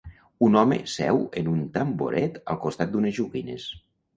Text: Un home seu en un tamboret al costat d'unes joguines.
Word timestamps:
Un 0.45 0.55
home 0.61 0.77
seu 0.93 1.21
en 1.41 1.51
un 1.53 1.61
tamboret 1.75 2.41
al 2.55 2.59
costat 2.67 2.93
d'unes 2.95 3.17
joguines. 3.23 3.69